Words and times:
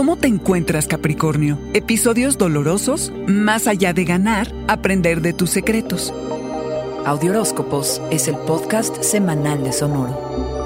¿Cómo 0.00 0.16
te 0.16 0.28
encuentras, 0.28 0.86
Capricornio? 0.86 1.58
Episodios 1.74 2.38
dolorosos, 2.38 3.12
más 3.26 3.66
allá 3.66 3.92
de 3.92 4.06
ganar, 4.06 4.50
aprender 4.66 5.20
de 5.20 5.34
tus 5.34 5.50
secretos. 5.50 6.14
Audioróscopos 7.04 8.00
es 8.10 8.26
el 8.26 8.36
podcast 8.38 9.02
semanal 9.02 9.62
de 9.62 9.74
Sonoro. 9.74 10.59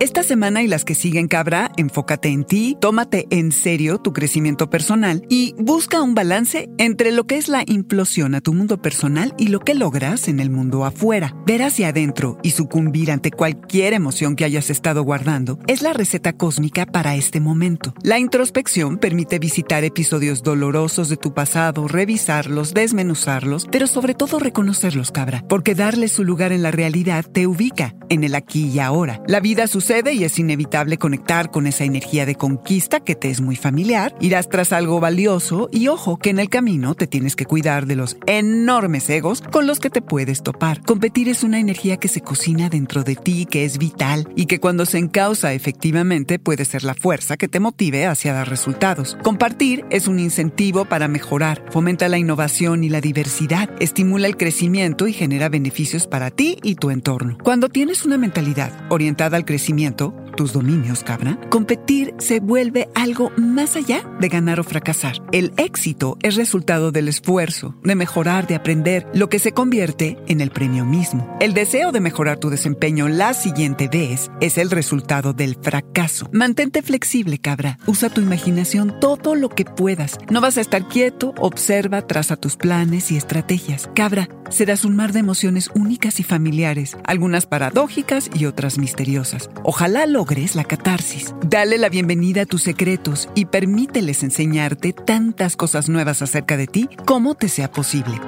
Esta 0.00 0.24
semana 0.24 0.60
y 0.62 0.66
las 0.66 0.84
que 0.84 0.96
siguen, 0.96 1.28
Cabra, 1.28 1.70
enfócate 1.76 2.28
en 2.28 2.44
ti, 2.44 2.76
tómate 2.80 3.26
en 3.30 3.52
serio 3.52 3.98
tu 3.98 4.12
crecimiento 4.12 4.68
personal 4.68 5.24
y 5.28 5.54
busca 5.56 6.02
un 6.02 6.16
balance 6.16 6.68
entre 6.78 7.12
lo 7.12 7.28
que 7.28 7.36
es 7.36 7.48
la 7.48 7.62
implosión 7.64 8.34
a 8.34 8.40
tu 8.40 8.52
mundo 8.52 8.82
personal 8.82 9.34
y 9.38 9.48
lo 9.48 9.60
que 9.60 9.74
logras 9.74 10.26
en 10.26 10.40
el 10.40 10.50
mundo 10.50 10.84
afuera. 10.84 11.36
Ver 11.46 11.62
hacia 11.62 11.88
adentro 11.88 12.38
y 12.42 12.50
sucumbir 12.50 13.12
ante 13.12 13.30
cualquier 13.30 13.92
emoción 13.92 14.34
que 14.34 14.44
hayas 14.44 14.68
estado 14.68 15.04
guardando 15.04 15.60
es 15.68 15.80
la 15.80 15.92
receta 15.92 16.32
cósmica 16.32 16.86
para 16.86 17.14
este 17.14 17.38
momento. 17.38 17.94
La 18.02 18.18
introspección 18.18 18.98
permite 18.98 19.38
visitar 19.38 19.84
episodios 19.84 20.42
dolorosos 20.42 21.08
de 21.08 21.16
tu 21.16 21.34
pasado, 21.34 21.86
revisarlos, 21.86 22.74
desmenuzarlos, 22.74 23.68
pero 23.70 23.86
sobre 23.86 24.14
todo 24.14 24.40
reconocerlos, 24.40 25.12
Cabra, 25.12 25.44
porque 25.48 25.76
darle 25.76 26.08
su 26.08 26.24
lugar 26.24 26.50
en 26.50 26.62
la 26.62 26.72
realidad 26.72 27.24
te 27.24 27.46
ubica 27.46 27.94
en 28.08 28.24
el 28.24 28.34
aquí 28.34 28.68
y 28.68 28.78
ahora. 28.78 29.22
La 29.26 29.40
vida 29.40 29.66
sucede 29.66 30.12
y 30.14 30.24
es 30.24 30.38
inevitable 30.38 30.98
conectar 30.98 31.50
con 31.50 31.66
esa 31.66 31.84
energía 31.84 32.26
de 32.26 32.34
conquista 32.34 33.00
que 33.00 33.14
te 33.14 33.30
es 33.30 33.40
muy 33.40 33.56
familiar. 33.56 34.14
Irás 34.20 34.48
tras 34.48 34.72
algo 34.72 35.00
valioso 35.00 35.68
y 35.72 35.88
ojo 35.88 36.18
que 36.18 36.30
en 36.30 36.38
el 36.38 36.48
camino 36.48 36.94
te 36.94 37.06
tienes 37.06 37.36
que 37.36 37.46
cuidar 37.46 37.86
de 37.86 37.96
los 37.96 38.16
enormes 38.26 39.08
egos 39.10 39.42
con 39.42 39.66
los 39.66 39.80
que 39.80 39.90
te 39.90 40.02
puedes 40.02 40.42
topar. 40.42 40.82
Competir 40.82 41.28
es 41.28 41.42
una 41.42 41.58
energía 41.58 41.96
que 41.96 42.08
se 42.08 42.20
cocina 42.20 42.68
dentro 42.68 43.04
de 43.04 43.16
ti, 43.16 43.46
que 43.46 43.64
es 43.64 43.78
vital 43.78 44.28
y 44.36 44.46
que 44.46 44.60
cuando 44.60 44.86
se 44.86 44.98
encausa 44.98 45.52
efectivamente 45.52 46.38
puede 46.38 46.64
ser 46.64 46.84
la 46.84 46.94
fuerza 46.94 47.36
que 47.36 47.48
te 47.48 47.60
motive 47.60 48.06
hacia 48.06 48.32
dar 48.32 48.48
resultados. 48.48 49.16
Compartir 49.22 49.84
es 49.90 50.08
un 50.08 50.18
incentivo 50.18 50.84
para 50.84 51.08
mejorar, 51.08 51.64
fomenta 51.70 52.08
la 52.08 52.18
innovación 52.18 52.84
y 52.84 52.88
la 52.88 53.00
diversidad, 53.00 53.70
estimula 53.80 54.26
el 54.26 54.36
crecimiento 54.36 55.06
y 55.06 55.12
genera 55.12 55.48
beneficios 55.48 56.06
para 56.06 56.30
ti 56.30 56.58
y 56.62 56.74
tu 56.76 56.90
entorno. 56.90 57.38
Cuando 57.42 57.68
tienes 57.68 57.93
una 58.02 58.18
mentalidad 58.18 58.72
orientada 58.90 59.36
al 59.36 59.44
crecimiento, 59.44 60.14
tus 60.36 60.52
dominios, 60.52 61.04
cabra, 61.04 61.38
competir 61.48 62.12
se 62.18 62.40
vuelve 62.40 62.88
algo 62.94 63.30
más 63.36 63.76
allá 63.76 64.02
de 64.20 64.28
ganar 64.28 64.58
o 64.58 64.64
fracasar. 64.64 65.22
El 65.30 65.52
éxito 65.56 66.18
es 66.22 66.34
resultado 66.34 66.90
del 66.90 67.06
esfuerzo, 67.06 67.76
de 67.84 67.94
mejorar, 67.94 68.48
de 68.48 68.56
aprender, 68.56 69.06
lo 69.14 69.28
que 69.28 69.38
se 69.38 69.52
convierte 69.52 70.18
en 70.26 70.40
el 70.40 70.50
premio 70.50 70.84
mismo. 70.84 71.36
El 71.40 71.54
deseo 71.54 71.92
de 71.92 72.00
mejorar 72.00 72.38
tu 72.38 72.50
desempeño 72.50 73.08
la 73.08 73.32
siguiente 73.32 73.86
vez 73.86 74.30
es 74.40 74.58
el 74.58 74.70
resultado 74.70 75.32
del 75.32 75.56
fracaso. 75.62 76.28
Mantente 76.32 76.82
flexible, 76.82 77.38
cabra. 77.38 77.78
Usa 77.86 78.10
tu 78.10 78.20
imaginación 78.20 78.98
todo 79.00 79.36
lo 79.36 79.48
que 79.48 79.64
puedas. 79.64 80.18
No 80.30 80.40
vas 80.40 80.58
a 80.58 80.62
estar 80.62 80.88
quieto, 80.88 81.32
observa, 81.38 82.02
traza 82.02 82.36
tus 82.36 82.56
planes 82.56 83.12
y 83.12 83.16
estrategias. 83.16 83.88
Cabra, 83.94 84.28
serás 84.50 84.84
un 84.84 84.96
mar 84.96 85.12
de 85.12 85.20
emociones 85.20 85.70
únicas 85.74 86.20
y 86.20 86.22
familiares, 86.22 86.96
algunas 87.04 87.46
paradójicas 87.46 88.30
y 88.34 88.46
otras 88.46 88.78
misteriosas. 88.78 89.50
Ojalá 89.62 90.06
logres 90.06 90.54
la 90.54 90.64
catarsis. 90.64 91.34
Dale 91.46 91.78
la 91.78 91.88
bienvenida 91.88 92.42
a 92.42 92.46
tus 92.46 92.62
secretos 92.62 93.28
y 93.34 93.46
permíteles 93.46 94.22
enseñarte 94.22 94.92
tantas 94.92 95.56
cosas 95.56 95.88
nuevas 95.88 96.22
acerca 96.22 96.56
de 96.56 96.66
ti 96.66 96.88
como 97.04 97.34
te 97.34 97.48
sea 97.48 97.70
posible. 97.70 98.20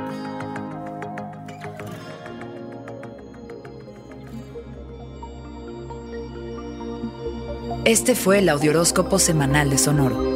Este 7.87 8.17
fue 8.17 8.41
el 8.41 8.49
Audioróscopo 8.49 9.21
Semanal 9.21 9.71
de 9.71 9.79
Sonoro. 9.79 10.36